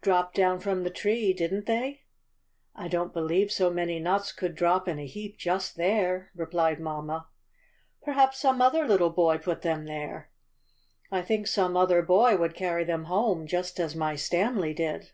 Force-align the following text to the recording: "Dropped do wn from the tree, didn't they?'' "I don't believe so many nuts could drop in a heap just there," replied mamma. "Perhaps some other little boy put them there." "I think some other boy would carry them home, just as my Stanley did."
"Dropped 0.00 0.34
do 0.34 0.42
wn 0.42 0.60
from 0.60 0.82
the 0.82 0.90
tree, 0.90 1.32
didn't 1.32 1.66
they?'' 1.66 2.02
"I 2.74 2.88
don't 2.88 3.12
believe 3.12 3.52
so 3.52 3.70
many 3.70 4.00
nuts 4.00 4.32
could 4.32 4.56
drop 4.56 4.88
in 4.88 4.98
a 4.98 5.06
heap 5.06 5.38
just 5.38 5.76
there," 5.76 6.32
replied 6.34 6.80
mamma. 6.80 7.28
"Perhaps 8.02 8.40
some 8.40 8.60
other 8.60 8.84
little 8.84 9.10
boy 9.10 9.38
put 9.38 9.62
them 9.62 9.84
there." 9.84 10.30
"I 11.12 11.22
think 11.22 11.46
some 11.46 11.76
other 11.76 12.02
boy 12.02 12.36
would 12.36 12.54
carry 12.56 12.82
them 12.82 13.04
home, 13.04 13.46
just 13.46 13.78
as 13.78 13.94
my 13.94 14.16
Stanley 14.16 14.74
did." 14.74 15.10